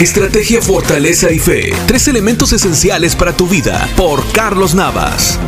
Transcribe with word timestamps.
Estrategia, 0.00 0.62
fortaleza 0.62 1.30
y 1.30 1.38
fe. 1.38 1.74
Tres 1.86 2.08
elementos 2.08 2.54
esenciales 2.54 3.14
para 3.14 3.36
tu 3.36 3.46
vida. 3.46 3.86
Por 3.98 4.24
Carlos 4.32 4.74
Navas. 4.74 5.38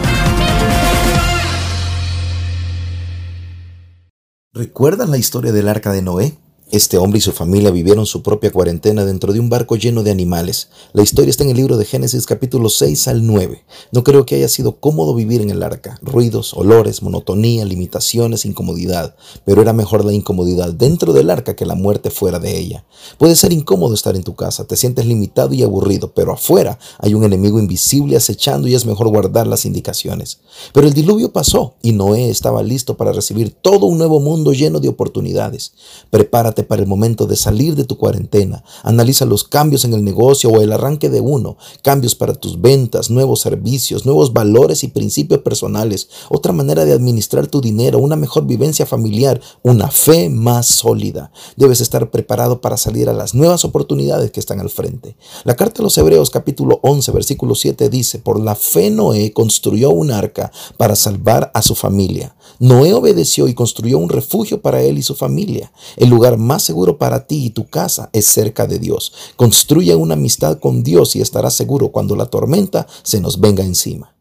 ¿Recuerdan 4.52 5.10
la 5.10 5.16
historia 5.16 5.52
del 5.52 5.68
arca 5.68 5.90
de 5.90 6.02
Noé? 6.02 6.36
Este 6.72 6.96
hombre 6.96 7.18
y 7.18 7.20
su 7.20 7.32
familia 7.32 7.70
vivieron 7.70 8.06
su 8.06 8.22
propia 8.22 8.50
cuarentena 8.50 9.04
dentro 9.04 9.34
de 9.34 9.40
un 9.40 9.50
barco 9.50 9.76
lleno 9.76 10.02
de 10.02 10.10
animales. 10.10 10.68
La 10.94 11.02
historia 11.02 11.28
está 11.28 11.44
en 11.44 11.50
el 11.50 11.58
libro 11.58 11.76
de 11.76 11.84
Génesis 11.84 12.24
capítulo 12.24 12.70
6 12.70 13.08
al 13.08 13.26
9. 13.26 13.62
No 13.92 14.02
creo 14.02 14.24
que 14.24 14.36
haya 14.36 14.48
sido 14.48 14.80
cómodo 14.80 15.14
vivir 15.14 15.42
en 15.42 15.50
el 15.50 15.62
arca. 15.62 15.98
Ruidos, 16.00 16.54
olores, 16.54 17.02
monotonía, 17.02 17.66
limitaciones, 17.66 18.46
incomodidad. 18.46 19.14
Pero 19.44 19.60
era 19.60 19.74
mejor 19.74 20.02
la 20.06 20.14
incomodidad 20.14 20.72
dentro 20.72 21.12
del 21.12 21.28
arca 21.28 21.54
que 21.54 21.66
la 21.66 21.74
muerte 21.74 22.10
fuera 22.10 22.38
de 22.38 22.58
ella. 22.58 22.86
Puede 23.18 23.36
ser 23.36 23.52
incómodo 23.52 23.92
estar 23.92 24.16
en 24.16 24.22
tu 24.22 24.34
casa, 24.34 24.64
te 24.64 24.78
sientes 24.78 25.04
limitado 25.04 25.52
y 25.52 25.62
aburrido, 25.62 26.14
pero 26.14 26.32
afuera 26.32 26.78
hay 27.00 27.12
un 27.12 27.24
enemigo 27.24 27.58
invisible 27.58 28.16
acechando 28.16 28.66
y 28.66 28.74
es 28.74 28.86
mejor 28.86 29.08
guardar 29.08 29.46
las 29.46 29.66
indicaciones. 29.66 30.38
Pero 30.72 30.86
el 30.86 30.94
diluvio 30.94 31.34
pasó 31.34 31.74
y 31.82 31.92
Noé 31.92 32.30
estaba 32.30 32.62
listo 32.62 32.96
para 32.96 33.12
recibir 33.12 33.50
todo 33.50 33.84
un 33.84 33.98
nuevo 33.98 34.20
mundo 34.20 34.54
lleno 34.54 34.80
de 34.80 34.88
oportunidades. 34.88 35.74
Prepárate 36.08 36.61
para 36.62 36.82
el 36.82 36.88
momento 36.88 37.26
de 37.26 37.36
salir 37.36 37.74
de 37.74 37.84
tu 37.84 37.96
cuarentena. 37.96 38.64
Analiza 38.82 39.24
los 39.24 39.44
cambios 39.44 39.84
en 39.84 39.94
el 39.94 40.04
negocio 40.04 40.50
o 40.50 40.60
el 40.60 40.72
arranque 40.72 41.10
de 41.10 41.20
uno, 41.20 41.56
cambios 41.82 42.14
para 42.14 42.34
tus 42.34 42.60
ventas, 42.60 43.10
nuevos 43.10 43.40
servicios, 43.40 44.06
nuevos 44.06 44.32
valores 44.32 44.84
y 44.84 44.88
principios 44.88 45.40
personales, 45.40 46.08
otra 46.28 46.52
manera 46.52 46.84
de 46.84 46.92
administrar 46.92 47.46
tu 47.46 47.60
dinero, 47.60 47.98
una 47.98 48.16
mejor 48.16 48.46
vivencia 48.46 48.86
familiar, 48.86 49.40
una 49.62 49.90
fe 49.90 50.28
más 50.28 50.66
sólida. 50.66 51.32
Debes 51.56 51.80
estar 51.80 52.10
preparado 52.10 52.60
para 52.60 52.76
salir 52.76 53.08
a 53.08 53.12
las 53.12 53.34
nuevas 53.34 53.64
oportunidades 53.64 54.30
que 54.30 54.40
están 54.40 54.60
al 54.60 54.70
frente. 54.70 55.16
La 55.44 55.56
carta 55.56 55.82
a 55.82 55.84
los 55.84 55.96
Hebreos 55.98 56.30
capítulo 56.30 56.80
11 56.82 57.12
versículo 57.12 57.54
7 57.54 57.88
dice, 57.88 58.18
por 58.18 58.40
la 58.40 58.54
fe 58.54 58.90
Noé 58.90 59.32
construyó 59.32 59.90
un 59.90 60.10
arca 60.10 60.52
para 60.76 60.96
salvar 60.96 61.50
a 61.54 61.62
su 61.62 61.74
familia. 61.74 62.34
Noé 62.58 62.92
obedeció 62.94 63.48
y 63.48 63.54
construyó 63.54 63.98
un 63.98 64.08
refugio 64.08 64.60
para 64.60 64.82
él 64.82 64.98
y 64.98 65.02
su 65.02 65.14
familia. 65.14 65.72
El 65.96 66.10
lugar 66.10 66.38
más 66.38 66.51
más 66.52 66.62
seguro 66.62 66.98
para 66.98 67.26
ti 67.26 67.46
y 67.46 67.50
tu 67.50 67.66
casa 67.66 68.10
es 68.12 68.26
cerca 68.26 68.66
de 68.66 68.78
Dios. 68.78 69.14
Construye 69.36 69.94
una 69.94 70.12
amistad 70.12 70.58
con 70.58 70.82
Dios 70.82 71.16
y 71.16 71.22
estarás 71.22 71.54
seguro 71.54 71.88
cuando 71.88 72.14
la 72.14 72.26
tormenta 72.26 72.86
se 73.02 73.22
nos 73.22 73.40
venga 73.40 73.64
encima. 73.64 74.14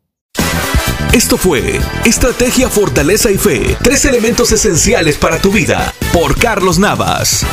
Esto 1.11 1.35
fue 1.35 1.77
Estrategia, 2.05 2.69
Fortaleza 2.69 3.29
y 3.29 3.37
Fe, 3.37 3.75
tres 3.83 4.05
elementos 4.05 4.53
esenciales 4.53 5.17
para 5.17 5.41
tu 5.41 5.51
vida, 5.51 5.93
por 6.13 6.39
Carlos 6.39 6.79
Navas. 6.79 7.45